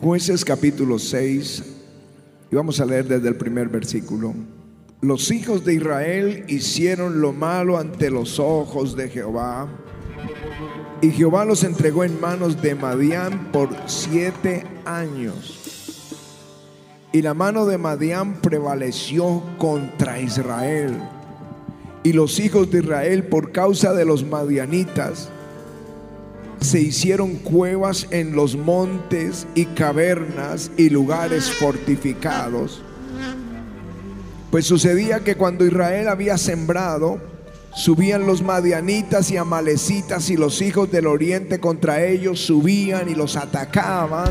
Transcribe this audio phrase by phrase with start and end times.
[0.00, 1.62] Jueces capítulo 6,
[2.52, 4.32] y vamos a leer desde el primer versículo.
[5.00, 9.66] Los hijos de Israel hicieron lo malo ante los ojos de Jehová,
[11.00, 15.58] y Jehová los entregó en manos de Madián por siete años.
[17.12, 20.96] Y la mano de Madián prevaleció contra Israel.
[22.04, 25.30] Y los hijos de Israel, por causa de los madianitas,
[26.60, 32.82] se hicieron cuevas en los montes y cavernas y lugares fortificados.
[34.50, 37.20] Pues sucedía que cuando Israel había sembrado,
[37.74, 43.36] subían los madianitas y amalecitas y los hijos del oriente contra ellos subían y los
[43.36, 44.30] atacaban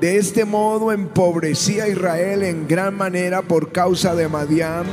[0.00, 4.84] De este modo empobrecía Israel en gran manera por causa de Madián.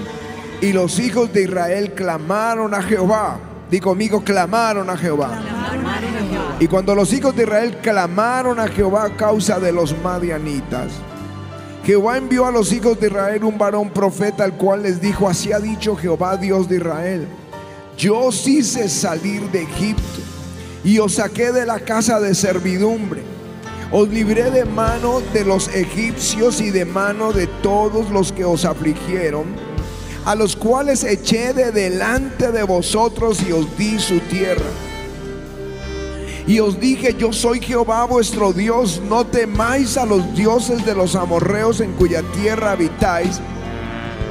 [0.62, 3.38] Y los hijos de Israel clamaron a Jehová.
[3.70, 5.42] Di conmigo, clamaron a Jehová.
[6.62, 10.94] Y cuando los hijos de Israel clamaron a Jehová a causa de los madianitas,
[11.84, 15.52] Jehová envió a los hijos de Israel un varón profeta, al cual les dijo, así
[15.52, 17.28] ha dicho Jehová, Dios de Israel,
[17.98, 20.22] yo os hice salir de Egipto
[20.86, 23.33] y os saqué de la casa de servidumbre
[23.96, 28.66] os libré de mano de los egipcios y de mano de todos los que os
[28.66, 29.46] afligieron,
[30.26, 34.66] a los cuales eché de delante de vosotros y os di su tierra.
[36.48, 41.16] Y os dije, yo soy Jehová vuestro Dios, no temáis a los dioses de los
[41.16, 43.40] amorreos en cuya tierra habitáis,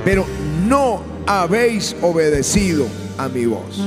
[0.05, 0.27] pero
[0.67, 2.87] no habéis obedecido
[3.17, 3.79] a mi voz.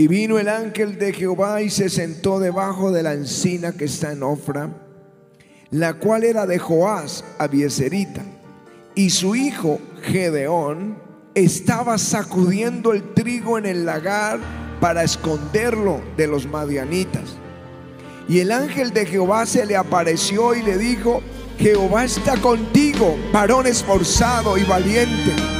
[0.00, 4.12] Y vino el ángel de Jehová y se sentó debajo de la encina que está
[4.12, 4.70] en Ofra,
[5.70, 8.22] la cual era de Joás, Abieserita.
[8.94, 10.96] Y su hijo Gedeón
[11.34, 14.40] estaba sacudiendo el trigo en el lagar
[14.80, 17.36] para esconderlo de los madianitas.
[18.26, 21.20] Y el ángel de Jehová se le apareció y le dijo,
[21.58, 25.59] Jehová está contigo, varón esforzado y valiente.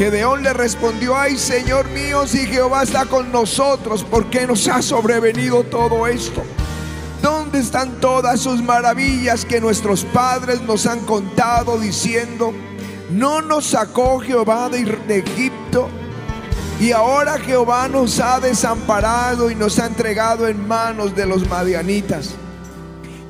[0.00, 4.80] Gedeón le respondió, ay Señor mío, si Jehová está con nosotros, ¿por qué nos ha
[4.80, 6.42] sobrevenido todo esto?
[7.20, 12.54] ¿Dónde están todas sus maravillas que nuestros padres nos han contado diciendo,
[13.10, 15.90] no nos sacó Jehová de, de Egipto?
[16.80, 22.30] Y ahora Jehová nos ha desamparado y nos ha entregado en manos de los madianitas.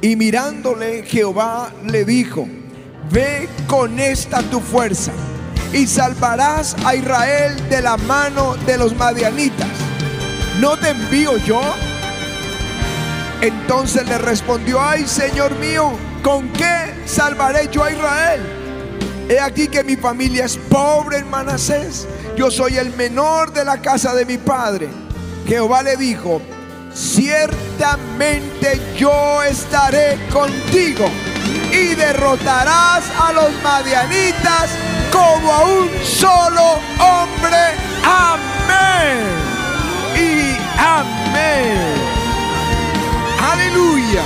[0.03, 2.47] Y mirándole, Jehová le dijo,
[3.11, 5.11] ve con esta tu fuerza
[5.73, 9.69] y salvarás a Israel de la mano de los madianitas.
[10.59, 11.61] ¿No te envío yo?
[13.41, 15.93] Entonces le respondió, ay Señor mío,
[16.23, 18.41] ¿con qué salvaré yo a Israel?
[19.29, 22.07] He aquí que mi familia es pobre en Manasés.
[22.37, 24.89] Yo soy el menor de la casa de mi padre.
[25.47, 26.43] Jehová le dijo,
[26.93, 31.09] ciertamente yo estaré contigo
[31.73, 34.71] y derrotarás a los madianitas
[35.13, 37.63] como a un solo hombre.
[38.05, 39.19] Amén.
[40.17, 41.95] Y amén.
[43.41, 44.23] Aleluya.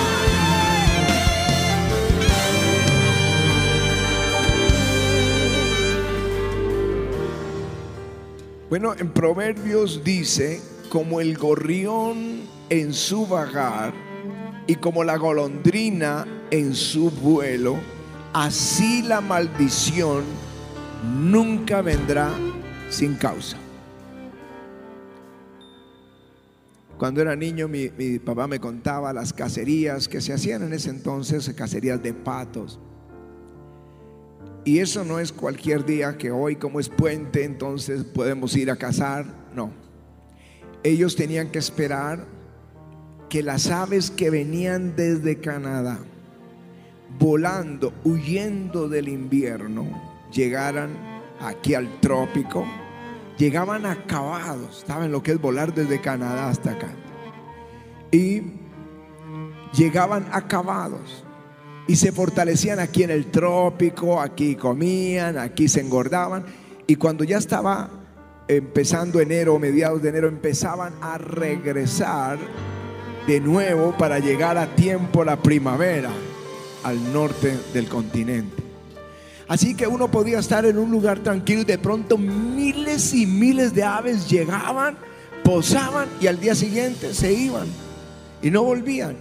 [8.70, 13.92] Bueno, en Proverbios dice, como el gorrión en su vagar
[14.66, 17.76] y como la golondrina en su vuelo,
[18.32, 20.24] así la maldición
[21.04, 22.30] nunca vendrá
[22.90, 23.56] sin causa.
[26.98, 31.52] Cuando era niño mi, papá me contaba las cacerías que se hacían en ese entonces,
[31.54, 32.78] cacerías de patos.
[34.64, 38.76] Y eso no es cualquier día que hoy como es puente entonces podemos ir a
[38.76, 39.72] cazar, no.
[40.82, 42.24] Ellos tenían que esperar
[43.28, 45.98] que las aves que venían desde Canadá,
[47.18, 52.66] volando, huyendo del invierno, llegaran aquí al trópico,
[53.38, 56.90] llegaban acabados, estaban lo que es volar desde Canadá hasta acá.
[58.10, 58.42] Y
[59.72, 61.24] llegaban acabados
[61.86, 66.44] y se fortalecían aquí en el trópico, aquí comían, aquí se engordaban
[66.86, 67.90] y cuando ya estaba
[68.48, 72.38] empezando enero, mediados de enero, empezaban a regresar
[73.26, 76.10] de nuevo para llegar a tiempo la primavera
[76.82, 78.63] al norte del continente.
[79.46, 83.74] Así que uno podía estar en un lugar tranquilo y de pronto miles y miles
[83.74, 84.96] de aves llegaban,
[85.42, 87.66] posaban y al día siguiente se iban
[88.42, 89.16] y no volvían.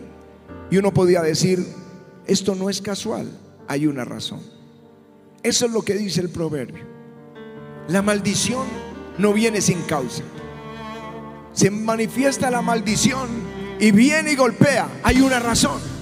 [0.72, 1.66] Y uno podía decir,
[2.26, 3.30] esto no es casual,
[3.68, 4.40] hay una razón.
[5.44, 6.86] Eso es lo que dice el proverbio.
[7.90, 8.66] La maldición
[9.18, 10.24] no viene sin causa.
[11.52, 13.28] Se manifiesta la maldición
[13.80, 14.88] y viene y golpea.
[15.04, 15.93] Hay una razón.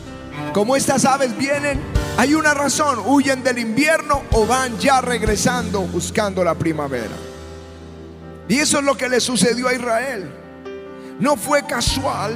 [0.53, 1.80] Como estas aves vienen,
[2.18, 3.00] hay una razón.
[3.06, 7.15] Huyen del invierno o van ya regresando buscando la primavera.
[8.50, 10.30] Y eso es lo que le sucedió a Israel.
[11.19, 12.33] No fue casual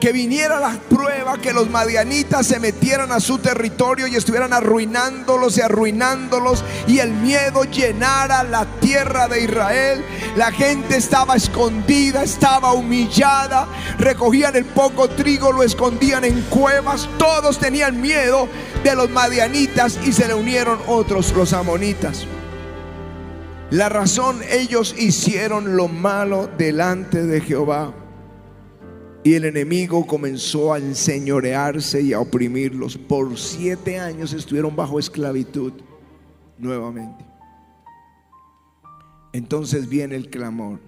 [0.00, 5.58] que viniera la prueba, que los madianitas se metieran a su territorio y estuvieran arruinándolos
[5.58, 10.04] y arruinándolos y el miedo llenara la tierra de Israel.
[10.36, 13.66] La gente estaba escondida, estaba humillada,
[13.98, 18.48] recogían el poco trigo, lo escondían en cuevas, todos tenían miedo
[18.84, 22.26] de los madianitas y se le unieron otros, los amonitas.
[23.70, 27.92] La razón ellos hicieron lo malo delante de Jehová.
[29.28, 32.96] Y el enemigo comenzó a enseñorearse y a oprimirlos.
[32.96, 35.74] Por siete años estuvieron bajo esclavitud
[36.56, 37.26] nuevamente.
[39.34, 40.80] Entonces viene el clamor,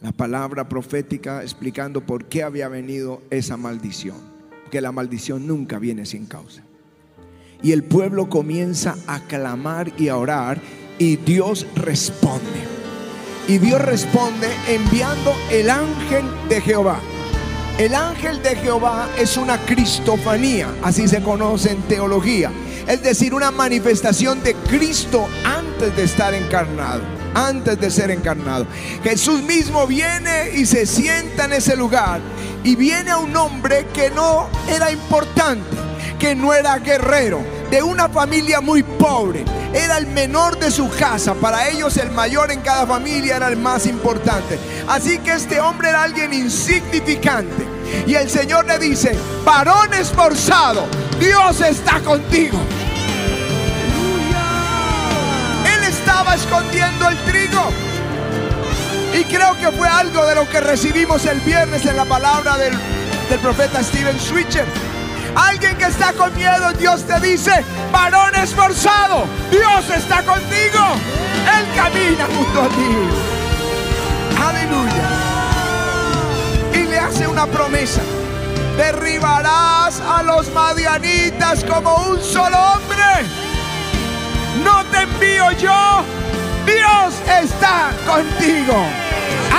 [0.00, 4.16] la palabra profética explicando por qué había venido esa maldición.
[4.72, 6.64] Que la maldición nunca viene sin causa.
[7.62, 10.60] Y el pueblo comienza a clamar y a orar
[10.98, 12.66] y Dios responde.
[13.46, 17.00] Y Dios responde enviando el ángel de Jehová.
[17.78, 22.52] El ángel de Jehová es una cristofanía, así se conoce en teología.
[22.86, 27.02] Es decir, una manifestación de Cristo antes de estar encarnado,
[27.34, 28.66] antes de ser encarnado.
[29.02, 32.20] Jesús mismo viene y se sienta en ese lugar.
[32.62, 35.76] Y viene a un hombre que no era importante,
[36.22, 39.44] que no era guerrero, de una familia muy pobre.
[39.74, 41.34] Era el menor de su casa.
[41.34, 44.56] Para ellos el mayor en cada familia era el más importante.
[44.86, 47.66] Así que este hombre era alguien insignificante.
[48.06, 50.86] Y el Señor le dice, varón esforzado,
[51.18, 52.56] Dios está contigo.
[55.74, 57.68] Él estaba escondiendo el trigo.
[59.18, 62.74] Y creo que fue algo de lo que recibimos el viernes en la palabra del,
[63.28, 64.91] del profeta Steven Switcher.
[65.34, 70.80] Alguien que está con miedo, Dios te dice, varón esforzado, Dios está contigo.
[71.58, 72.96] Él camina junto a ti.
[74.40, 75.08] Aleluya.
[76.74, 78.00] Y le hace una promesa.
[78.76, 83.26] Derribarás a los madianitas como un solo hombre.
[84.62, 86.04] No te envío yo.
[86.66, 88.86] Dios está contigo.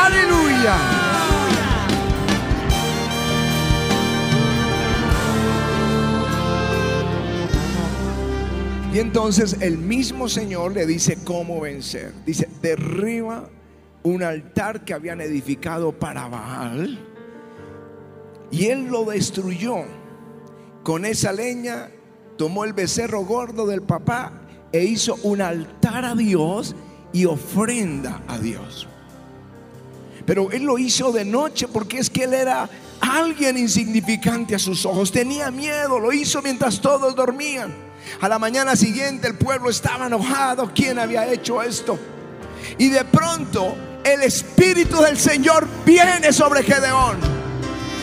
[0.03, 1.02] Aleluya.
[8.93, 12.13] Y entonces el mismo Señor le dice cómo vencer.
[12.27, 13.49] Dice, derriba
[14.03, 16.99] un altar que habían edificado para Baal.
[18.51, 19.77] Y él lo destruyó.
[20.83, 21.89] Con esa leña
[22.37, 24.41] tomó el becerro gordo del papá
[24.71, 26.75] e hizo un altar a Dios
[27.13, 28.87] y ofrenda a Dios.
[30.27, 32.69] Pero él lo hizo de noche porque es que él era
[33.01, 35.11] alguien insignificante a sus ojos.
[35.11, 37.82] Tenía miedo, lo hizo mientras todos dormían.
[38.21, 40.71] A la mañana siguiente el pueblo estaba enojado.
[40.73, 41.99] ¿Quién había hecho esto?
[42.77, 47.17] Y de pronto el Espíritu del Señor viene sobre Gedeón.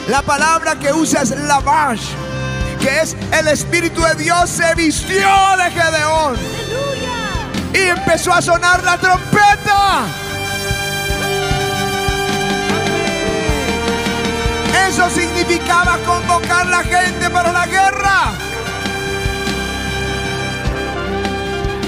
[0.09, 2.09] La palabra que usa es lavash,
[2.81, 6.37] que es el Espíritu de Dios se vistió de Gedeón.
[7.73, 10.07] Y empezó a sonar la trompeta.
[14.89, 18.50] Eso significaba convocar la gente para la guerra.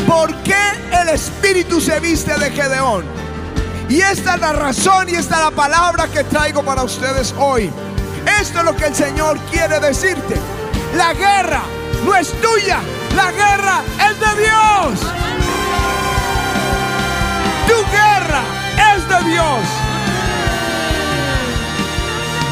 [0.06, 0.62] ¿Por qué
[1.00, 3.04] el Espíritu se viste de Gedeón?
[3.88, 7.70] Y esta es la razón y esta es la palabra que traigo para ustedes hoy.
[8.40, 10.36] Esto es lo que el Señor quiere decirte.
[10.96, 11.62] La guerra
[12.04, 12.78] no es tuya,
[13.14, 15.00] la guerra es de Dios.
[17.66, 18.42] Tu guerra
[18.94, 19.60] es de Dios.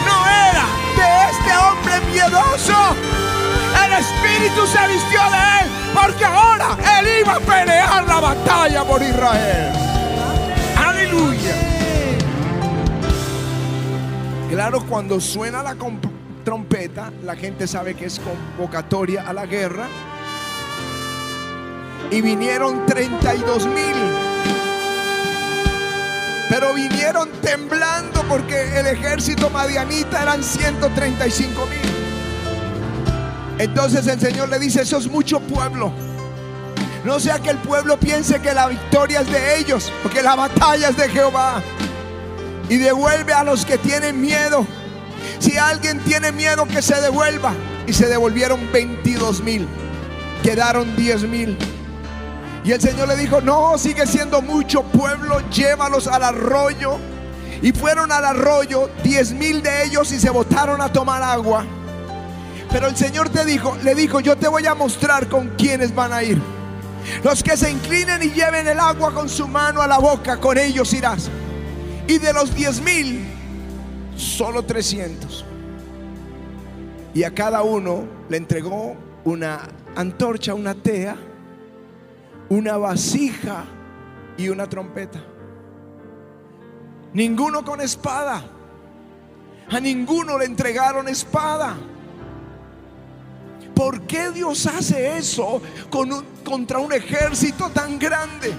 [0.06, 0.66] No era
[0.96, 3.19] de este hombre miedoso.
[3.90, 9.02] El Espíritu se vistió de él porque ahora él iba a pelear la batalla por
[9.02, 9.72] Israel.
[10.76, 11.54] Aleluya.
[14.48, 15.74] Claro, cuando suena la
[16.44, 19.88] trompeta, la gente sabe que es convocatoria a la guerra.
[22.12, 23.96] Y vinieron 32 mil.
[26.48, 31.89] Pero vinieron temblando porque el ejército madianita eran 135 mil.
[33.60, 35.92] Entonces el Señor le dice, eso es mucho pueblo.
[37.04, 40.88] No sea que el pueblo piense que la victoria es de ellos, porque la batalla
[40.88, 41.62] es de Jehová.
[42.70, 44.66] Y devuelve a los que tienen miedo.
[45.40, 47.52] Si alguien tiene miedo, que se devuelva.
[47.86, 49.68] Y se devolvieron 22 mil.
[50.42, 51.58] Quedaron 10 mil.
[52.64, 56.96] Y el Señor le dijo, no, sigue siendo mucho pueblo, llévalos al arroyo.
[57.60, 61.66] Y fueron al arroyo, 10 mil de ellos y se botaron a tomar agua.
[62.72, 66.12] Pero el Señor te dijo, le dijo, yo te voy a mostrar con quiénes van
[66.12, 66.40] a ir.
[67.24, 70.56] Los que se inclinen y lleven el agua con su mano a la boca, con
[70.56, 71.30] ellos irás.
[72.06, 73.26] Y de los diez mil,
[74.16, 75.44] solo 300.
[77.14, 81.16] Y a cada uno le entregó una antorcha, una tea,
[82.48, 83.64] una vasija
[84.36, 85.20] y una trompeta.
[87.12, 88.44] Ninguno con espada.
[89.68, 91.76] A ninguno le entregaron espada.
[93.80, 95.62] ¿Por qué Dios hace eso
[96.44, 98.54] contra un ejército tan grande?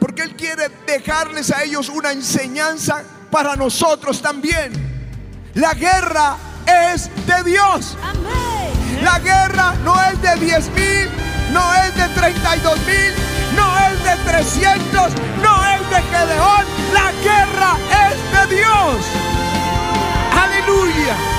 [0.00, 4.72] Porque Él quiere dejarles a ellos una enseñanza para nosotros también.
[5.52, 6.38] La guerra
[6.88, 7.94] es de Dios.
[9.02, 11.10] La guerra no es de 10 mil,
[11.52, 13.12] no es de 32 mil,
[13.54, 15.12] no es de 300,
[15.42, 16.64] no es de Gedeón.
[16.94, 17.76] La guerra
[18.08, 19.06] es de Dios.
[20.42, 21.31] Aleluya.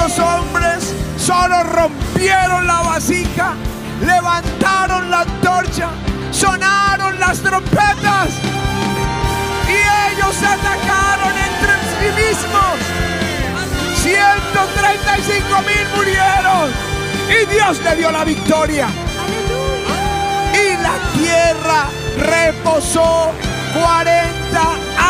[0.00, 3.52] Estos hombres solo rompieron la vasija,
[4.00, 5.90] levantaron la antorcha,
[6.30, 8.30] sonaron las trompetas
[9.68, 12.78] y ellos se atacaron entre sí mismos.
[14.02, 16.70] 135 mil murieron
[17.28, 18.88] y Dios le dio la victoria.
[20.54, 23.32] Y la tierra reposó
[23.74, 24.62] 40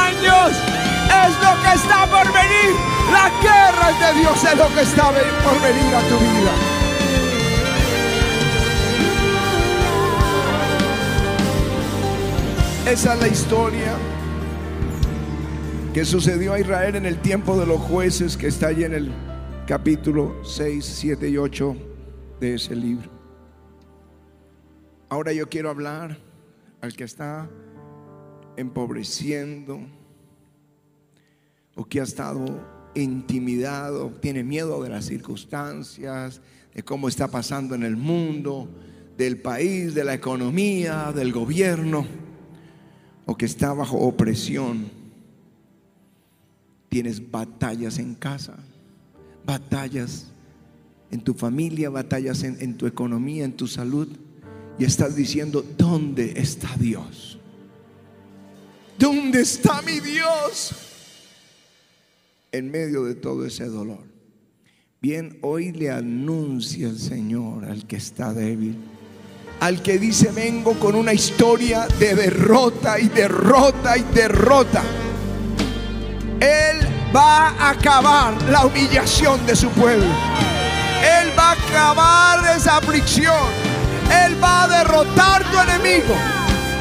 [0.09, 0.51] años.
[0.51, 2.90] Es lo que está por venir.
[3.11, 6.81] La guerra es de Dios, es lo que está por venir a tu vida.
[12.87, 13.95] Esa es la historia
[15.93, 19.13] que sucedió a Israel en el tiempo de los jueces que está allí en el
[19.67, 21.77] capítulo 6, 7 y 8
[22.41, 23.11] de ese libro.
[25.09, 26.17] Ahora yo quiero hablar
[26.81, 27.49] al que está
[28.57, 29.81] empobreciendo
[31.75, 36.41] o que ha estado intimidado, tiene miedo de las circunstancias,
[36.75, 38.69] de cómo está pasando en el mundo,
[39.17, 42.07] del país, de la economía, del gobierno,
[43.27, 44.89] o que está bajo opresión.
[46.89, 48.57] Tienes batallas en casa,
[49.45, 50.27] batallas
[51.11, 54.09] en tu familia, batallas en, en tu economía, en tu salud,
[54.79, 57.39] y estás diciendo, ¿dónde está Dios?
[58.99, 60.90] ¿Dónde está mi Dios?
[62.53, 64.05] En medio de todo ese dolor.
[65.01, 68.77] Bien, hoy le anuncia el Señor al que está débil,
[69.61, 74.83] al que dice, vengo con una historia de derrota y derrota y derrota.
[76.41, 76.81] Él
[77.15, 80.05] va a acabar la humillación de su pueblo.
[80.05, 83.49] Él va a acabar esa aflicción.
[84.27, 86.15] Él va a derrotar tu enemigo.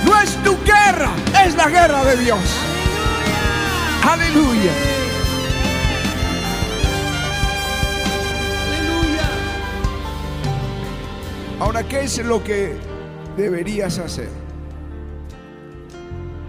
[0.04, 1.12] No es tu guerra,
[1.46, 2.40] es la guerra de Dios.
[4.04, 4.72] Aleluya.
[11.60, 12.74] Ahora, ¿qué es lo que
[13.36, 14.30] deberías hacer?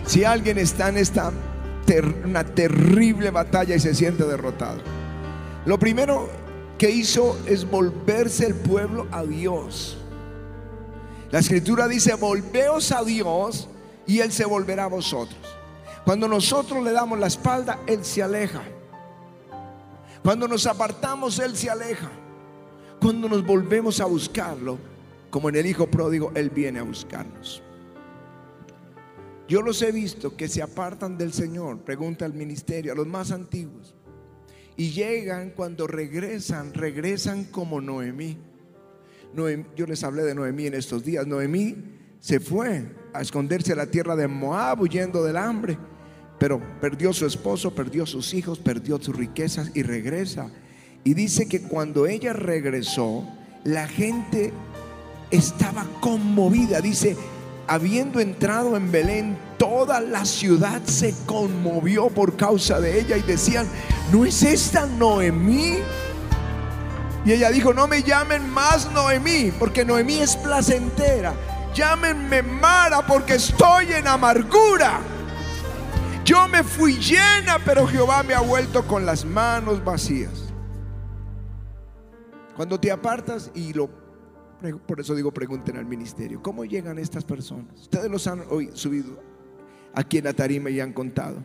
[0.07, 1.33] Si alguien está en esta
[2.25, 4.79] una terrible batalla y se siente derrotado.
[5.67, 6.29] Lo primero
[6.79, 9.99] que hizo es volverse el pueblo a Dios.
[11.31, 13.69] La escritura dice, volveos a Dios
[14.07, 15.39] y Él se volverá a vosotros.
[16.05, 18.63] Cuando nosotros le damos la espalda, Él se aleja.
[20.23, 22.11] Cuando nos apartamos, Él se aleja.
[23.01, 24.79] Cuando nos volvemos a buscarlo,
[25.31, 27.63] como en el Hijo Pródigo, Él viene a buscarnos.
[29.49, 33.33] Yo los he visto que se apartan del Señor, pregunta al ministerio, a los más
[33.33, 33.97] antiguos.
[34.77, 38.39] Y llegan cuando regresan, regresan como Noemí.
[39.77, 41.27] yo les hablé de Noemí en estos días.
[41.27, 41.77] Noemí
[42.21, 45.77] se fue a esconderse a la tierra de Moab huyendo del hambre,
[46.39, 50.51] pero perdió su esposo, perdió sus hijos, perdió sus riquezas y regresa.
[51.03, 53.27] Y dice que cuando ella regresó,
[53.65, 54.53] la gente
[55.31, 56.81] estaba conmovida.
[56.81, 57.17] Dice,
[57.67, 63.67] habiendo entrado en Belén, toda la ciudad se conmovió por causa de ella y decían,
[64.11, 65.79] ¿no es esta Noemí?
[67.25, 71.35] Y ella dijo, no me llamen más Noemí, porque Noemí es placentera.
[71.75, 75.01] Llámenme Mara, porque estoy en amargura.
[76.25, 80.53] Yo me fui llena, pero Jehová me ha vuelto con las manos vacías.
[82.57, 83.89] Cuando te apartas y lo
[84.87, 87.81] por eso digo pregunten al ministerio, ¿cómo llegan estas personas?
[87.81, 89.23] Ustedes los han hoy subido
[89.95, 91.43] aquí en la tarima y han contado.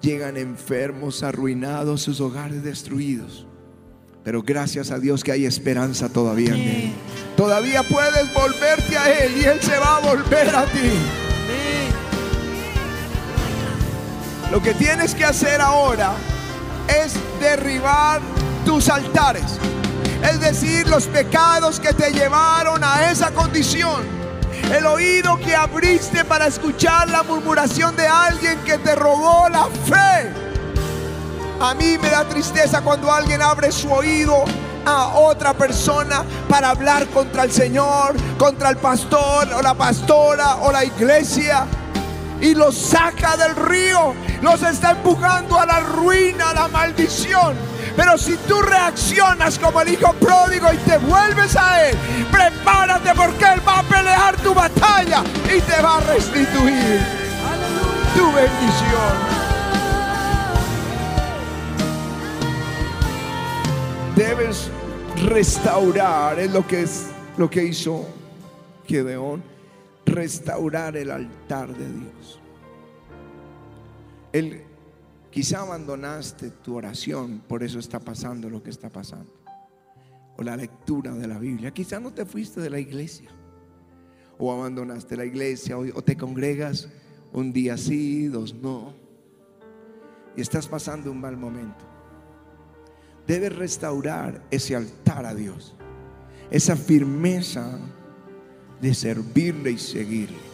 [0.00, 3.46] Llegan enfermos, arruinados, sus hogares destruidos.
[4.22, 6.92] Pero gracias a Dios que hay esperanza todavía en Él.
[7.36, 10.90] Todavía puedes volverte a Él y Él se va a volver a ti.
[14.50, 16.14] Lo que tienes que hacer ahora
[16.88, 18.20] es derribar
[18.64, 19.58] tus altares.
[20.30, 24.02] Es decir, los pecados que te llevaron a esa condición.
[24.72, 30.32] El oído que abriste para escuchar la murmuración de alguien que te robó la fe.
[31.60, 34.44] A mí me da tristeza cuando alguien abre su oído
[34.86, 40.72] a otra persona para hablar contra el Señor, contra el pastor o la pastora o
[40.72, 41.66] la iglesia
[42.40, 47.73] y los saca del río, los está empujando a la ruina, a la maldición.
[47.96, 51.96] Pero si tú reaccionas como el hijo pródigo y te vuelves a Él,
[52.30, 57.00] prepárate porque Él va a pelear tu batalla y te va a restituir
[58.16, 59.34] tu bendición.
[64.16, 64.70] Debes
[65.28, 68.06] restaurar, es lo que es lo que hizo
[68.86, 69.42] Gedeón,
[70.06, 72.40] restaurar el altar de Dios.
[74.32, 74.64] El
[75.34, 79.32] Quizá abandonaste tu oración, por eso está pasando lo que está pasando.
[80.36, 81.72] O la lectura de la Biblia.
[81.72, 83.30] Quizá no te fuiste de la iglesia.
[84.38, 85.76] O abandonaste la iglesia.
[85.76, 86.88] O, te congregas
[87.32, 88.94] un día sí, dos no.
[90.36, 91.84] Y estás pasando un mal momento.
[93.26, 95.74] Debes restaurar ese altar a Dios.
[96.48, 97.80] Esa firmeza
[98.80, 100.53] de servirle y seguirle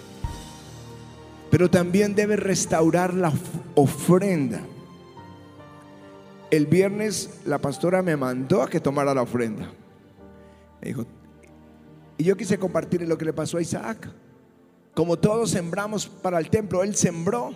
[1.51, 3.33] pero también debe restaurar la
[3.75, 4.61] ofrenda.
[6.51, 9.71] El viernes la pastora me mandó a que tomara la ofrenda.
[10.81, 11.07] Dijo,
[12.17, 14.11] y yo quise compartir lo que le pasó a Isaac.
[14.95, 17.53] Como todos sembramos para el templo, él sembró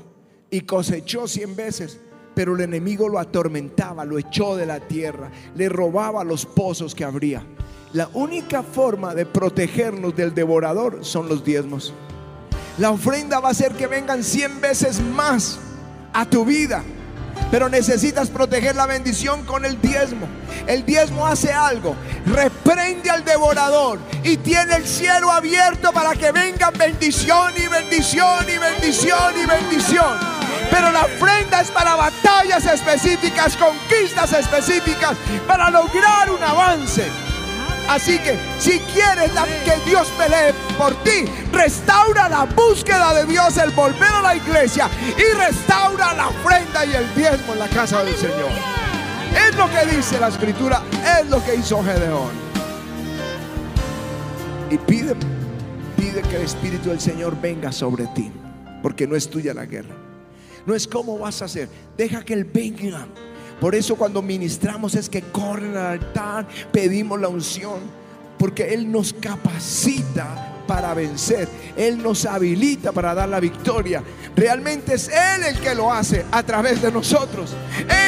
[0.51, 2.01] y cosechó cien veces,
[2.35, 7.05] pero el enemigo lo atormentaba, lo echó de la tierra, le robaba los pozos que
[7.05, 7.45] habría.
[7.93, 11.93] La única forma de protegernos del devorador son los diezmos.
[12.79, 15.59] La ofrenda va a hacer que vengan 100 veces más
[16.13, 16.83] a tu vida.
[17.51, 20.27] Pero necesitas proteger la bendición con el diezmo.
[20.67, 21.95] El diezmo hace algo.
[22.27, 28.59] Reprende al devorador y tiene el cielo abierto para que vengan bendición y bendición y
[28.59, 30.19] bendición y bendición.
[30.71, 37.05] Pero la ofrenda es para batallas específicas, conquistas específicas, para lograr un avance.
[37.89, 39.31] Así que si quieres
[39.65, 44.89] que Dios pelee por ti, restaura la búsqueda de Dios, el volver a la iglesia
[45.17, 48.51] y restaura la ofrenda y el diezmo en la casa del Señor.
[49.49, 50.83] Es lo que dice la escritura,
[51.21, 52.31] es lo que hizo Gedeón.
[54.71, 55.15] Y pide,
[55.97, 58.33] pide que el Espíritu del Señor venga sobre ti,
[58.83, 59.95] porque no es tuya la guerra.
[60.67, 63.07] No es cómo vas a hacer, deja que Él venga
[63.61, 67.81] por eso cuando ministramos es que corren al altar, pedimos la unción,
[68.39, 71.49] porque Él nos capacita para vencer.
[71.77, 74.03] Él nos habilita para dar la victoria.
[74.37, 77.55] Realmente es Él el que lo hace a través de nosotros.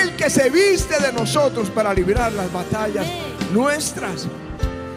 [0.01, 3.07] Él que se viste de nosotros para librar las batallas
[3.53, 4.27] nuestras.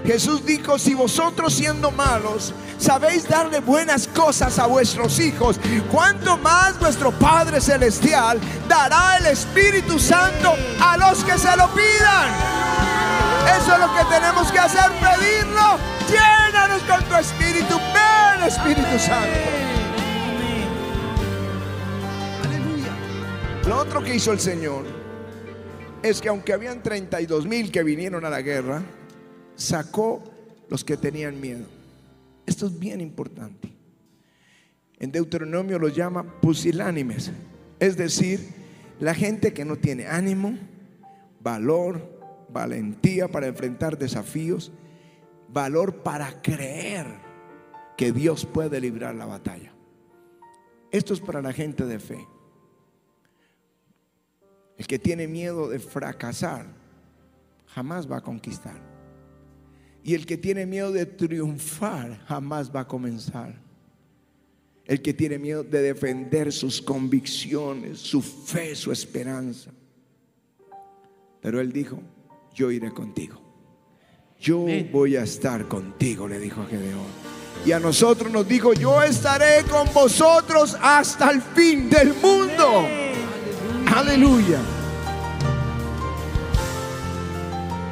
[0.06, 5.60] Jesús dijo, si vosotros siendo malos sabéis darle buenas cosas a vuestros hijos,
[5.92, 12.30] ¿cuánto más vuestro Padre Celestial dará el Espíritu Santo a los que se lo pidan?
[13.62, 15.78] Eso es lo que tenemos que hacer, pedirlo.
[16.08, 19.40] Llénanos con tu Espíritu, ven Espíritu Santo.
[23.68, 24.86] Lo otro que hizo el Señor
[26.02, 28.82] es que aunque habían 32 mil que vinieron a la guerra,
[29.56, 30.24] sacó
[30.70, 31.79] los que tenían miedo.
[32.50, 33.72] Esto es bien importante.
[34.98, 37.32] En Deuteronomio los llama pusilánimes,
[37.80, 38.40] es decir,
[39.00, 40.58] la gente que no tiene ánimo,
[41.42, 44.72] valor, valentía para enfrentar desafíos,
[45.48, 47.06] valor para creer
[47.96, 49.72] que Dios puede librar la batalla.
[50.90, 52.28] Esto es para la gente de fe.
[54.76, 56.66] El que tiene miedo de fracasar
[57.68, 58.99] jamás va a conquistar.
[60.04, 63.54] Y el que tiene miedo de triunfar jamás va a comenzar.
[64.86, 69.72] El que tiene miedo de defender sus convicciones, su fe, su esperanza.
[71.42, 72.02] Pero él dijo,
[72.54, 73.40] yo iré contigo.
[74.40, 77.30] yo voy a estar contigo, le dijo a Gedeón.
[77.66, 82.88] Y a nosotros nos dijo, yo estaré con vosotros hasta el fin del mundo.
[83.94, 84.79] Aleluya.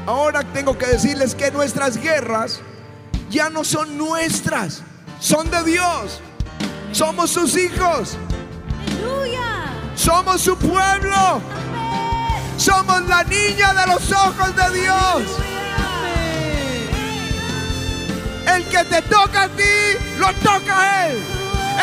[0.07, 2.61] Ahora tengo que decirles que nuestras guerras
[3.29, 4.81] ya no son nuestras,
[5.19, 6.21] son de Dios.
[6.93, 8.17] Somos sus hijos.
[9.95, 11.41] Somos su pueblo.
[12.55, 15.23] Somos la niña de los ojos de Dios.
[18.55, 19.63] El que te toca a ti,
[20.19, 21.17] lo toca a Él.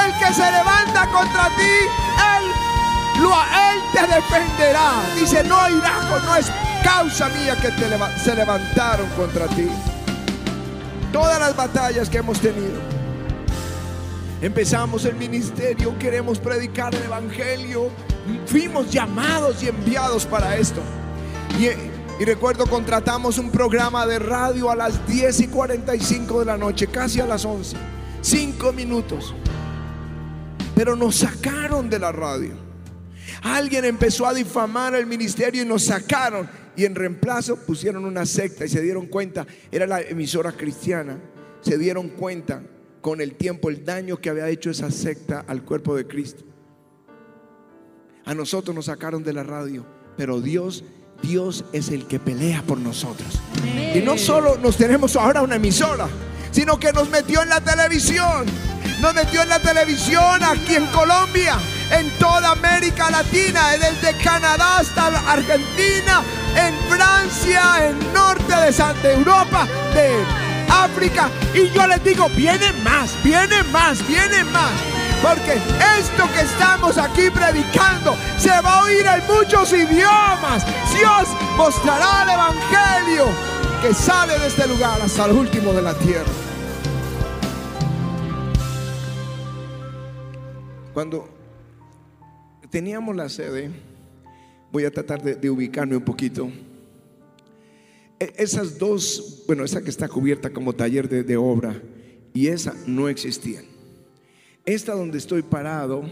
[0.07, 1.77] El que se levanta contra ti,
[2.39, 4.95] Él, lo, él te defenderá.
[5.15, 6.51] Dice, no, Iraco, no es
[6.85, 7.71] causa mía que
[8.21, 9.67] se levantaron contra ti.
[11.13, 12.79] Todas las batallas que hemos tenido.
[14.41, 17.91] Empezamos el ministerio, queremos predicar el Evangelio.
[18.47, 20.81] Fuimos llamados y enviados para esto.
[21.59, 21.69] Y
[22.21, 26.87] y recuerdo contratamos un programa de radio a las 10 y 45 de la noche,
[26.87, 27.77] casi a las 11.
[28.21, 29.35] Cinco minutos.
[30.77, 32.53] Pero nos sacaron de la radio.
[33.43, 36.49] Alguien empezó a difamar el ministerio y nos sacaron.
[36.77, 41.19] Y en reemplazo pusieron una secta y se dieron cuenta, era la emisora cristiana,
[41.61, 42.63] se dieron cuenta
[43.01, 46.45] con el tiempo el daño que había hecho esa secta al cuerpo de Cristo.
[48.25, 49.85] A nosotros nos sacaron de la radio,
[50.17, 50.85] pero Dios
[51.23, 53.41] Dios es el que pelea por nosotros.
[53.95, 56.09] Y no solo nos tenemos ahora una emisora,
[56.51, 58.45] sino que nos metió en la televisión.
[59.05, 61.59] Nos metió en la televisión aquí en Colombia,
[61.91, 66.23] en toda América Latina, desde Canadá hasta Argentina,
[66.57, 70.25] en Francia, en norte de Santa Europa, de
[70.71, 71.29] África.
[71.53, 74.73] Y yo les digo, viene más, viene más, viene más.
[75.21, 75.61] Porque
[75.99, 80.65] esto que estamos aquí predicando se va a oír en muchos idiomas.
[80.95, 83.27] Dios mostrará el Evangelio
[83.83, 86.54] que sale de este lugar hasta el último de la tierra.
[90.95, 91.29] Cuando
[92.71, 93.71] teníamos la sede,
[94.71, 96.49] voy a tratar de, ubicarme un poquito.
[98.21, 101.83] E, esas dos, bueno, esa que está cubierta como taller de obra
[102.33, 103.65] y esa no existían.
[104.65, 106.05] Esta donde estoy parado,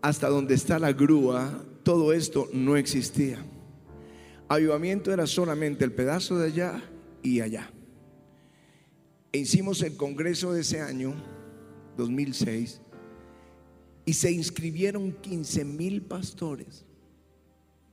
[0.00, 3.44] hasta donde está la grúa, todo esto no existía.
[4.48, 6.82] Avivamiento era solamente el pedazo de allá
[7.22, 7.70] y allá.
[9.32, 11.14] E hicimos el congreso de ese año,
[11.96, 12.80] 2006,
[14.04, 16.84] y se inscribieron 15 mil pastores.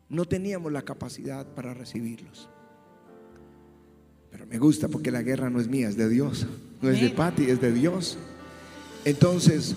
[0.10, 2.50] No teníamos la capacidad para recibirlos.
[4.32, 6.48] Pero me gusta porque la guerra no es mía, es de Dios.
[6.82, 8.18] No es de Patti, es de Dios.
[9.06, 9.76] Entonces,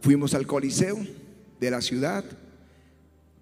[0.00, 0.98] fuimos al Coliseo
[1.60, 2.24] de la ciudad,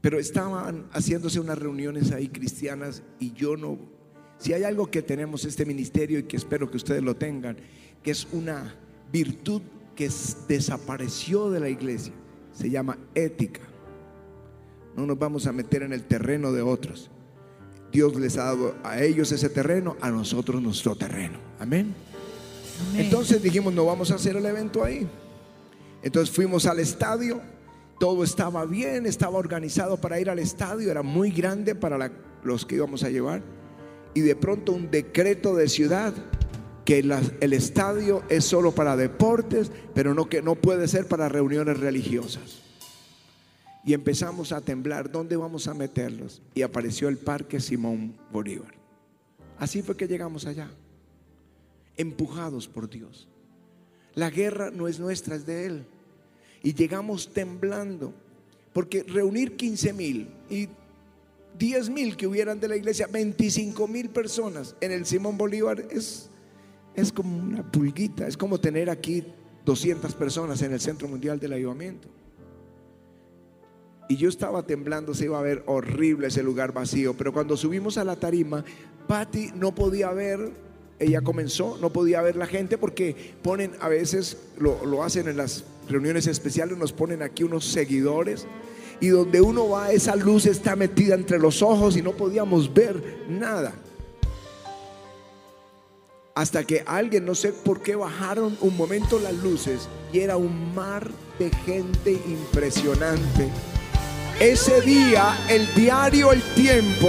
[0.01, 3.79] pero estaban haciéndose unas reuniones ahí cristianas y yo no,
[4.39, 7.57] si hay algo que tenemos este ministerio y que espero que ustedes lo tengan,
[8.03, 8.75] que es una
[9.13, 9.63] virtud
[9.95, 10.11] que
[10.49, 12.13] desapareció de la iglesia,
[12.53, 13.61] se llama ética.
[14.97, 17.11] No nos vamos a meter en el terreno de otros.
[17.93, 21.39] Dios les ha dado a ellos ese terreno, a nosotros nuestro terreno.
[21.59, 21.95] Amén.
[22.97, 25.09] Entonces dijimos, no vamos a hacer el evento ahí.
[26.03, 27.41] Entonces fuimos al estadio,
[27.99, 32.11] todo estaba bien, estaba organizado para ir al estadio, era muy grande para
[32.43, 33.43] los que íbamos a llevar.
[34.15, 36.15] Y de pronto un decreto de ciudad
[36.91, 41.79] que el estadio es solo para deportes, pero no que no puede ser para reuniones
[41.79, 42.63] religiosas.
[43.85, 46.43] Y empezamos a temblar, ¿dónde vamos a meterlos?
[46.53, 48.75] Y apareció el Parque Simón Bolívar.
[49.57, 50.69] Así fue que llegamos allá
[51.97, 53.29] empujados por Dios.
[54.17, 55.85] La guerra no es nuestra, es de Él.
[56.61, 58.13] Y llegamos temblando,
[58.73, 60.69] porque reunir 15 mil y
[61.57, 66.30] 10 mil que hubieran de la iglesia, 25 mil personas en el Simón Bolívar es,
[66.95, 69.25] es como una pulguita, es como tener aquí
[69.65, 72.09] 200 personas en el Centro Mundial del Ayudamiento.
[74.09, 77.97] Y yo estaba temblando, se iba a ver horrible ese lugar vacío, pero cuando subimos
[77.97, 78.65] a la tarima,
[79.07, 80.53] Patty no podía ver
[81.01, 85.65] ella comenzó, no podía ver la gente porque ponen a veces, lo, hacen en las
[85.89, 88.47] reuniones especiales, nos ponen aquí unos seguidores
[89.01, 93.25] y donde uno va esa luz está metida entre los ojos y no podíamos ver
[93.31, 93.73] nada.
[96.35, 100.75] Hasta que alguien, no sé por qué, bajaron un momento las luces y era un
[100.75, 103.49] mar de gente impresionante.
[104.39, 107.09] Ese día el diario El Tiempo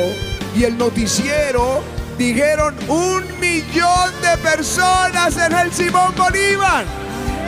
[0.56, 1.82] y el noticiero
[2.18, 6.86] dijeron un millón de personas en el Simón Bolívar.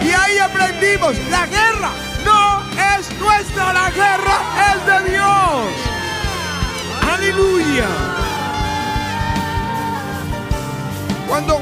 [0.02, 1.92] Y ahí aprendimos, la guerra
[2.24, 2.62] no
[2.98, 4.38] es nuestra, la guerra
[4.74, 5.94] es de Dios.
[7.12, 8.23] Aleluya.
[11.34, 11.60] Cuando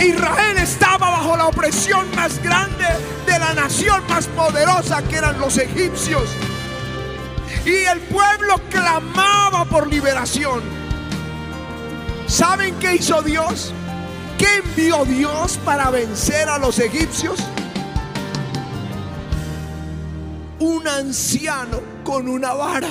[0.00, 2.84] Israel estaba bajo la opresión más grande
[3.24, 6.24] de la nación más poderosa que eran los egipcios.
[7.64, 10.60] Y el pueblo clamaba por liberación.
[12.26, 13.72] ¿Saben qué hizo Dios?
[14.38, 17.38] ¿Qué envió Dios para vencer a los egipcios?
[20.58, 22.90] Un anciano con una vara.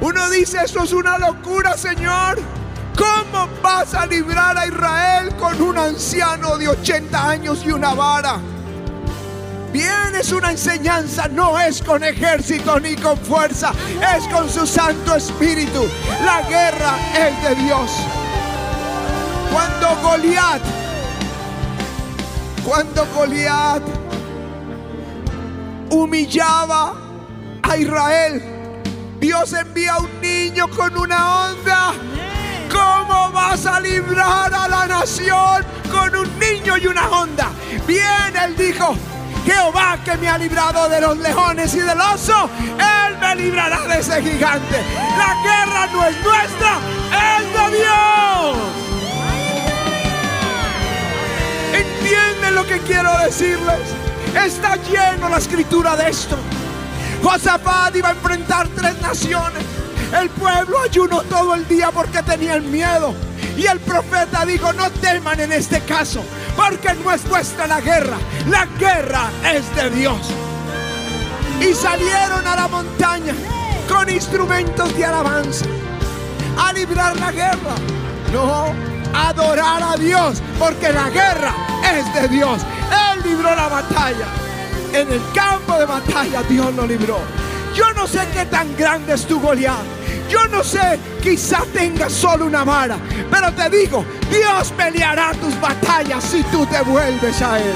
[0.00, 2.55] Uno dice, eso es una locura, Señor.
[2.96, 8.40] ¿Cómo vas a librar a Israel con un anciano de 80 años y una vara?
[9.72, 13.72] Bien, es una enseñanza, no es con ejército ni con fuerza,
[14.16, 15.86] es con su Santo Espíritu.
[16.24, 17.90] La guerra es de Dios.
[19.52, 20.62] Cuando Goliat,
[22.64, 23.82] cuando Goliat
[25.90, 26.94] humillaba
[27.62, 28.42] a Israel,
[29.20, 31.92] Dios envía un niño con una onda.
[32.76, 37.50] ¿Cómo vas a librar a la nación con un niño y una onda?
[37.86, 38.94] Bien, él dijo,
[39.46, 44.00] Jehová que me ha librado de los leones y del oso, Él me librará de
[44.00, 44.82] ese gigante.
[45.16, 46.78] La guerra no es nuestra,
[47.38, 48.56] es de Dios.
[51.72, 53.94] ¿Entienden lo que quiero decirles?
[54.34, 56.36] Está lleno la escritura de esto.
[57.22, 59.75] Josafat iba a enfrentar tres naciones.
[60.12, 63.14] El pueblo ayunó todo el día porque tenían miedo.
[63.56, 66.22] Y el profeta dijo, no teman en este caso,
[66.54, 70.18] porque no es vuestra la guerra, la guerra es de Dios.
[71.60, 73.34] Y salieron a la montaña
[73.88, 75.64] con instrumentos de alabanza
[76.58, 77.74] a librar la guerra.
[78.32, 78.74] No,
[79.14, 81.54] adorar a Dios, porque la guerra
[81.94, 82.60] es de Dios.
[83.14, 84.26] Él libró la batalla.
[84.92, 87.18] En el campo de batalla Dios lo libró.
[87.74, 89.95] Yo no sé qué tan grande es tu Goliat.
[90.28, 92.96] Yo no sé, quizá tengas solo una vara,
[93.30, 97.74] pero te digo, Dios peleará tus batallas si tú te vuelves a Él.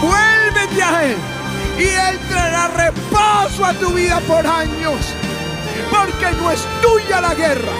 [0.00, 1.16] Vuélvete a Él
[1.78, 4.96] y Él traerá reposo a tu vida por años,
[5.90, 7.72] porque no es tuya la guerra,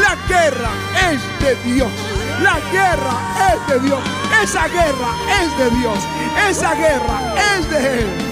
[0.00, 0.70] la guerra
[1.10, 1.90] es de Dios.
[2.42, 4.00] La guerra es de Dios.
[4.42, 5.08] Esa guerra
[5.40, 5.98] es de Dios.
[6.48, 8.23] Esa guerra es de Él.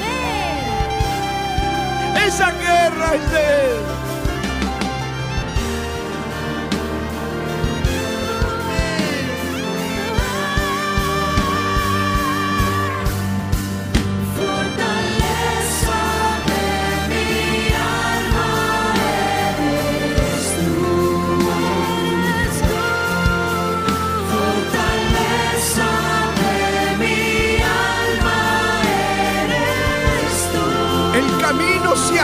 [2.16, 4.02] Esa guerra es de.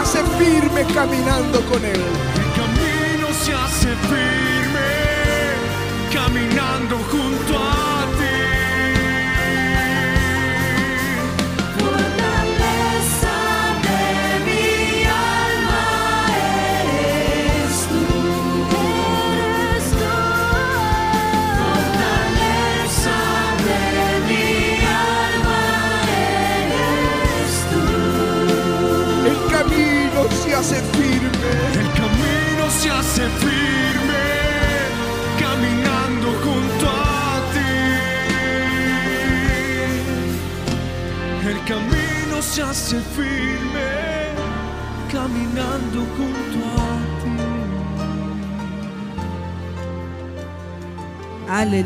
[0.09, 2.38] Camino se hace firme caminando con Él.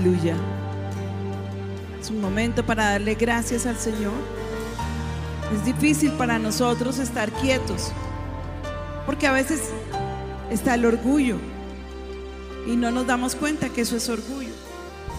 [0.03, 0.35] Aleluya.
[2.01, 4.13] Es un momento para darle gracias al Señor.
[5.55, 7.93] Es difícil para nosotros estar quietos,
[9.07, 9.71] porque a veces
[10.51, 11.37] está el orgullo
[12.67, 14.51] y no nos damos cuenta que eso es orgullo.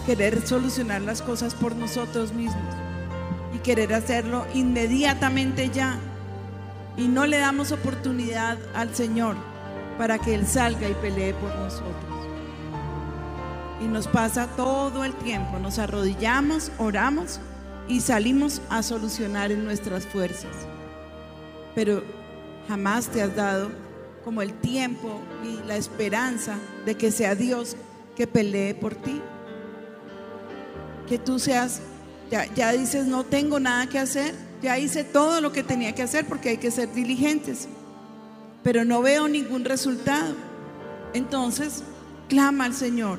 [0.04, 2.74] Querer solucionar las cosas por nosotros mismos
[3.54, 5.98] y querer hacerlo inmediatamente ya.
[6.98, 9.36] Y no le damos oportunidad al Señor
[9.96, 12.13] para que Él salga y pelee por nosotros.
[13.84, 15.58] Y nos pasa todo el tiempo.
[15.58, 17.38] Nos arrodillamos, oramos
[17.86, 20.52] y salimos a solucionar en nuestras fuerzas.
[21.74, 22.02] Pero
[22.66, 23.70] jamás te has dado
[24.24, 27.76] como el tiempo y la esperanza de que sea Dios
[28.16, 29.20] que pelee por ti.
[31.06, 31.82] Que tú seas,
[32.30, 36.02] ya, ya dices, no tengo nada que hacer, ya hice todo lo que tenía que
[36.02, 37.68] hacer porque hay que ser diligentes,
[38.62, 40.34] pero no veo ningún resultado.
[41.12, 41.82] Entonces,
[42.30, 43.18] clama al Señor,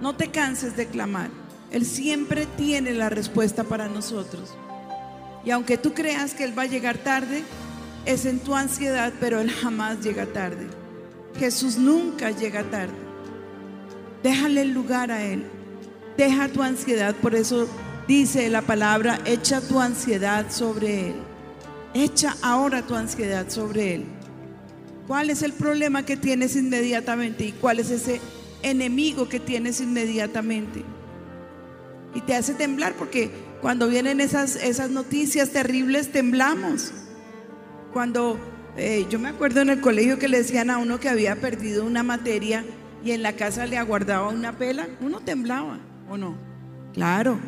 [0.00, 1.30] no te canses de clamar.
[1.70, 4.54] Él siempre tiene la respuesta para nosotros.
[5.44, 7.42] Y aunque tú creas que Él va a llegar tarde,
[8.04, 10.66] es en tu ansiedad, pero Él jamás llega tarde.
[11.38, 12.94] Jesús nunca llega tarde.
[14.22, 15.44] Déjale el lugar a Él.
[16.16, 17.14] Deja tu ansiedad.
[17.14, 17.68] Por eso
[18.08, 21.14] dice la palabra, echa tu ansiedad sobre Él.
[21.94, 24.04] Echa ahora tu ansiedad sobre Él.
[25.06, 27.44] ¿Cuál es el problema que tienes inmediatamente?
[27.44, 28.20] ¿Y cuál es ese
[28.62, 30.82] enemigo que tienes inmediatamente?
[32.14, 36.92] Y te hace temblar porque cuando vienen esas, esas noticias terribles temblamos.
[37.92, 38.38] Cuando
[38.76, 41.84] eh, yo me acuerdo en el colegio que le decían a uno que había perdido
[41.84, 42.64] una materia
[43.04, 46.34] y en la casa le aguardaba una pela, uno temblaba, ¿o no?
[46.92, 47.38] Claro.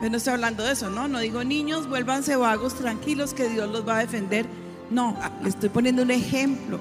[0.00, 1.08] Yo no estoy hablando de eso, ¿no?
[1.08, 4.46] No digo niños, vuélvanse vagos, tranquilos, que Dios los va a defender.
[4.90, 6.78] No, le estoy poniendo un ejemplo.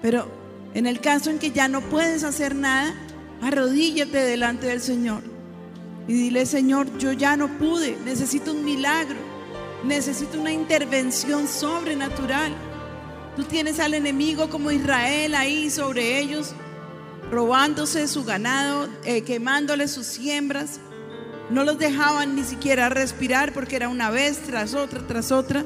[0.00, 0.30] Pero
[0.74, 2.94] en el caso en que ya no puedes hacer nada,
[3.42, 5.22] arrodíllate delante del Señor
[6.10, 9.16] y dile, Señor, yo ya no pude, necesito un milagro,
[9.84, 12.52] necesito una intervención sobrenatural.
[13.36, 16.52] Tú tienes al enemigo como Israel ahí sobre ellos,
[17.30, 20.80] robándose su ganado, eh, quemándole sus siembras.
[21.48, 25.64] No los dejaban ni siquiera respirar porque era una vez tras otra, tras otra,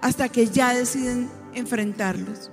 [0.00, 2.52] hasta que ya deciden enfrentarlos.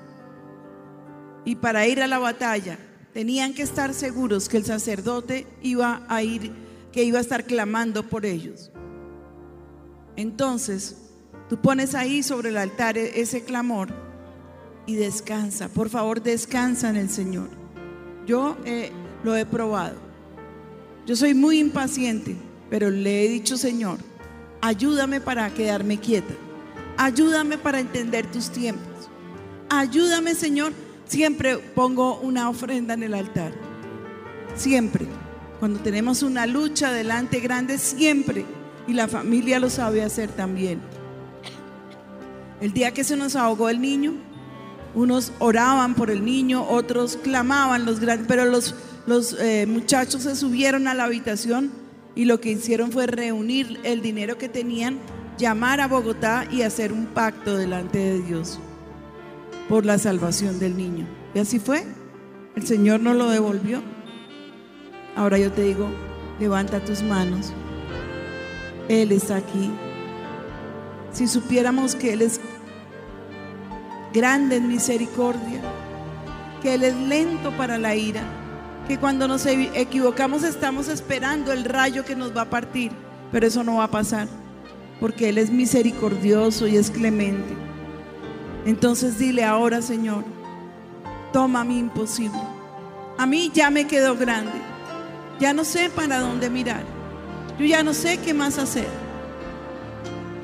[1.45, 2.77] Y para ir a la batalla
[3.13, 6.51] tenían que estar seguros que el sacerdote iba a ir,
[6.91, 8.71] que iba a estar clamando por ellos.
[10.15, 10.97] Entonces,
[11.49, 13.89] tú pones ahí sobre el altar e- ese clamor
[14.85, 15.69] y descansa.
[15.69, 17.49] Por favor, descansa en el Señor.
[18.25, 18.91] Yo eh,
[19.23, 19.95] lo he probado.
[21.05, 22.35] Yo soy muy impaciente,
[22.69, 23.99] pero le he dicho, Señor,
[24.61, 26.33] ayúdame para quedarme quieta.
[26.97, 29.09] Ayúdame para entender tus tiempos.
[29.69, 30.73] Ayúdame, Señor.
[31.05, 33.53] Siempre pongo una ofrenda en el altar.
[34.55, 35.05] Siempre.
[35.59, 38.45] Cuando tenemos una lucha delante grande, siempre.
[38.87, 40.81] Y la familia lo sabe hacer también.
[42.59, 44.13] El día que se nos ahogó el niño,
[44.95, 50.35] unos oraban por el niño, otros clamaban los grandes, pero los, los eh, muchachos se
[50.35, 51.71] subieron a la habitación
[52.15, 54.99] y lo que hicieron fue reunir el dinero que tenían,
[55.37, 58.59] llamar a Bogotá y hacer un pacto delante de Dios
[59.69, 61.07] por la salvación del niño.
[61.33, 61.83] Y así fue.
[62.55, 63.81] El Señor nos lo devolvió.
[65.15, 65.87] Ahora yo te digo,
[66.39, 67.51] levanta tus manos.
[68.89, 69.71] Él está aquí.
[71.11, 72.39] Si supiéramos que Él es
[74.13, 75.61] grande en misericordia,
[76.61, 78.23] que Él es lento para la ira,
[78.87, 82.91] que cuando nos equivocamos estamos esperando el rayo que nos va a partir,
[83.31, 84.27] pero eso no va a pasar,
[84.99, 87.64] porque Él es misericordioso y es clemente.
[88.65, 90.25] Entonces dile ahora, Señor,
[91.31, 92.39] toma mi imposible.
[93.17, 94.59] A mí ya me quedó grande,
[95.39, 96.83] ya no sé para dónde mirar,
[97.57, 98.87] yo ya no sé qué más hacer.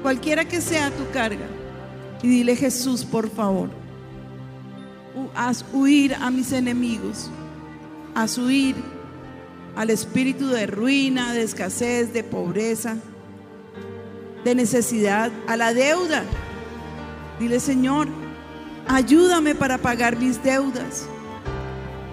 [0.02, 1.46] Cualquiera que sea tu carga,
[2.24, 3.70] y dile Jesús, por favor,
[5.36, 7.30] haz huir a mis enemigos,
[8.16, 8.76] haz huir
[9.76, 12.98] al espíritu de ruina, de escasez, de pobreza,
[14.44, 16.24] de necesidad, a la deuda.
[17.42, 18.08] Dile, Señor,
[18.88, 21.08] ayúdame para pagar mis deudas,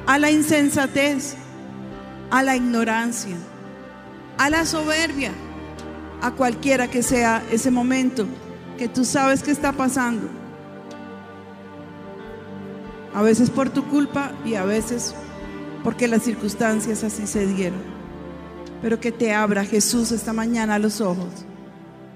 [0.06, 1.34] a la insensatez,
[2.30, 3.36] a la ignorancia,
[4.38, 5.32] a la soberbia,
[6.22, 8.26] a cualquiera que sea ese momento
[8.78, 10.30] que tú sabes que está pasando.
[13.14, 15.14] A veces por tu culpa y a veces
[15.84, 17.82] porque las circunstancias así se dieron.
[18.80, 21.44] Pero que te abra Jesús esta mañana los ojos.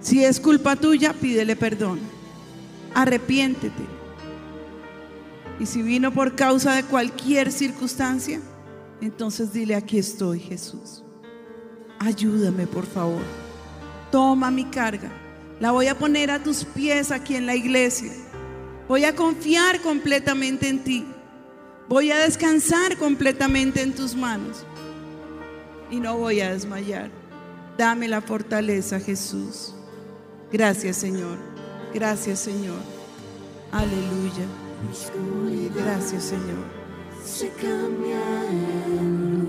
[0.00, 2.21] Si es culpa tuya, pídele perdón.
[2.94, 3.82] Arrepiéntete.
[5.60, 8.40] Y si vino por causa de cualquier circunstancia,
[9.00, 11.02] entonces dile, aquí estoy Jesús.
[11.98, 13.22] Ayúdame, por favor.
[14.10, 15.10] Toma mi carga.
[15.60, 18.12] La voy a poner a tus pies aquí en la iglesia.
[18.88, 21.06] Voy a confiar completamente en ti.
[21.88, 24.64] Voy a descansar completamente en tus manos.
[25.90, 27.10] Y no voy a desmayar.
[27.78, 29.74] Dame la fortaleza, Jesús.
[30.50, 31.51] Gracias, Señor.
[31.94, 32.78] Gracias, Señor.
[33.70, 34.46] Aleluya.
[35.74, 36.64] Gracias, Señor.
[37.24, 39.42] se cambia en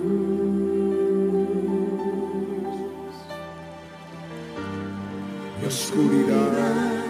[5.65, 7.03] oscuridad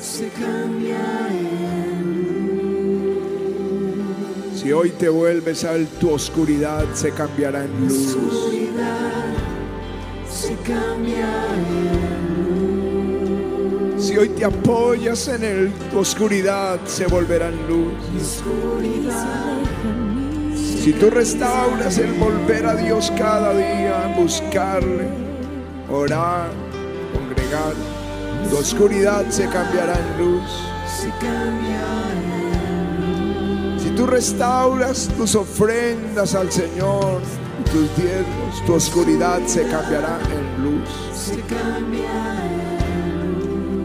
[0.00, 2.18] se cambia en
[4.54, 8.14] Si hoy te vuelves a tu oscuridad, se cambiará en luz.
[8.14, 9.34] oscuridad
[10.28, 11.28] se cambia
[14.18, 17.92] Hoy te apoyas en el- tu oscuridad, se volverá en luz.
[20.82, 25.08] Si tú restauras el volver a Dios cada día, buscarle,
[25.88, 26.50] orar,
[27.14, 27.74] congregar,
[28.50, 30.50] tu oscuridad se cambiará en luz.
[33.80, 37.20] Si tú restauras tus ofrendas al Señor,
[37.70, 40.88] tus diezmos, tu oscuridad se cambiará en luz.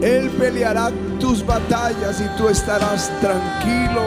[0.00, 0.90] cambia Él peleará
[1.20, 4.02] tus batallas y tú estarás tranquilo.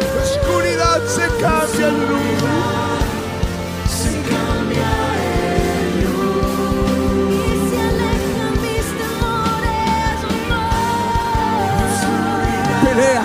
[0.00, 2.19] en oscuridad, se cambia Tu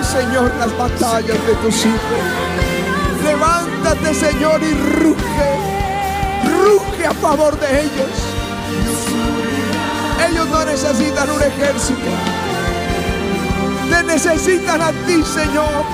[0.02, 2.20] Señor, las batallas de tus hijos.
[3.24, 5.50] Levántate, Señor, y ruge.
[6.44, 8.10] Ruge a favor de ellos.
[10.28, 12.10] Ellos no necesitan un ejército.
[13.90, 15.84] Te necesitan a ti, Señor.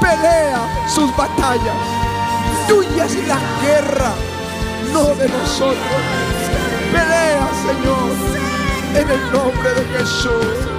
[0.00, 1.76] Pelea sus batallas.
[2.68, 4.12] Tuya es la guerra,
[4.92, 6.02] no de nosotros.
[6.92, 10.71] Pelea, Señor, en el nombre de Jesús.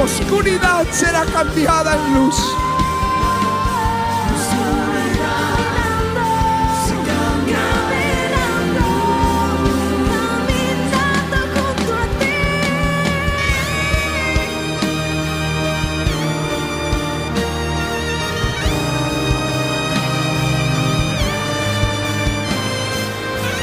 [0.00, 2.36] Oscuridad será cambiada en luz.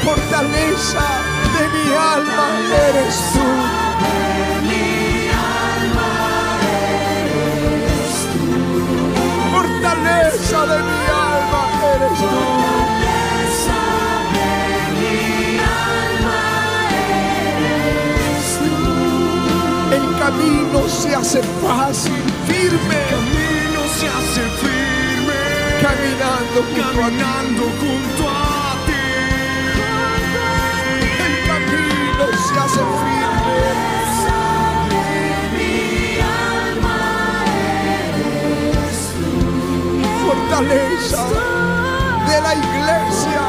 [0.04, 1.06] Fortaleza
[1.58, 2.48] de mi alma
[2.88, 3.85] eres tú.
[10.06, 11.62] Fortaleza de mi alma
[11.94, 12.26] eres tú.
[19.92, 25.38] El camino se hace fácil, firme, camino se hace firme,
[25.82, 27.12] caminando junto a ti.
[27.12, 29.02] caminando junto a ti.
[31.26, 33.15] El camino se hace firme.
[40.36, 41.24] Fortaleza
[42.28, 43.40] de la iglesia.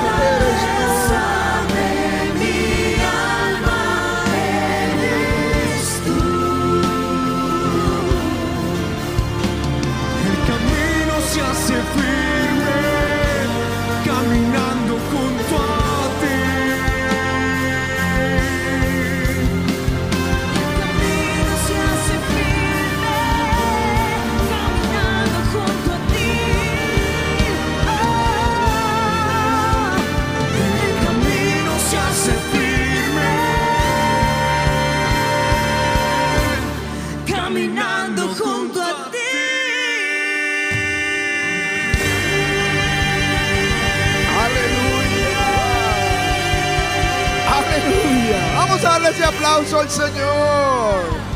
[49.89, 51.27] Señor.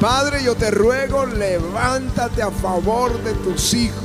[0.00, 4.02] Padre, yo te ruego, levántate a favor de tus hijos.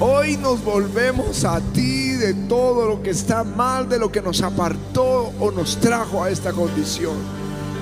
[0.00, 4.42] Hoy nos volvemos a ti de todo lo que está mal, de lo que nos
[4.42, 7.14] apartó o nos trajo a esta condición.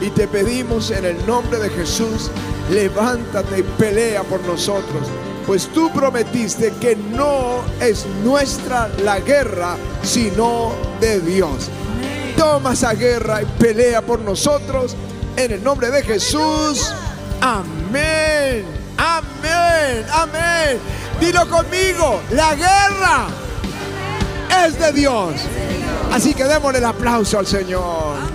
[0.00, 2.30] Y te pedimos en el nombre de Jesús,
[2.70, 5.08] levántate y pelea por nosotros.
[5.46, 11.70] Pues tú prometiste que no es nuestra la guerra, sino de Dios.
[12.36, 14.96] Toma esa guerra y pelea por nosotros.
[15.36, 16.92] En el nombre de Jesús.
[17.40, 18.64] Amén.
[18.96, 20.06] Amén.
[20.12, 20.78] Amén.
[21.20, 22.20] Dilo conmigo.
[22.30, 23.26] La guerra
[24.64, 25.34] es de Dios.
[26.12, 28.31] Así que démosle el aplauso al Señor.